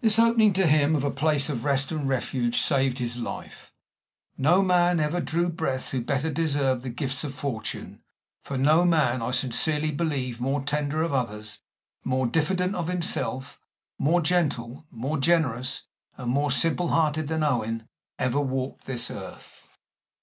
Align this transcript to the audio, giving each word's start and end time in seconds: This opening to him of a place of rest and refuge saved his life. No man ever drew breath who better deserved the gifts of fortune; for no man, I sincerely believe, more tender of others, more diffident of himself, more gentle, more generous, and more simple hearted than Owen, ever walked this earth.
This 0.00 0.18
opening 0.18 0.54
to 0.54 0.66
him 0.66 0.96
of 0.96 1.04
a 1.04 1.10
place 1.10 1.50
of 1.50 1.62
rest 1.66 1.92
and 1.92 2.08
refuge 2.08 2.58
saved 2.62 2.96
his 2.96 3.18
life. 3.18 3.70
No 4.38 4.62
man 4.62 4.98
ever 4.98 5.20
drew 5.20 5.50
breath 5.50 5.90
who 5.90 6.00
better 6.00 6.30
deserved 6.30 6.80
the 6.80 6.88
gifts 6.88 7.22
of 7.22 7.34
fortune; 7.34 8.00
for 8.42 8.56
no 8.56 8.86
man, 8.86 9.20
I 9.20 9.30
sincerely 9.32 9.90
believe, 9.90 10.40
more 10.40 10.64
tender 10.64 11.02
of 11.02 11.12
others, 11.12 11.60
more 12.02 12.26
diffident 12.26 12.74
of 12.74 12.88
himself, 12.88 13.60
more 13.98 14.22
gentle, 14.22 14.86
more 14.90 15.18
generous, 15.18 15.82
and 16.16 16.32
more 16.32 16.50
simple 16.50 16.88
hearted 16.88 17.28
than 17.28 17.42
Owen, 17.42 17.86
ever 18.18 18.40
walked 18.40 18.86
this 18.86 19.10
earth. 19.10 19.68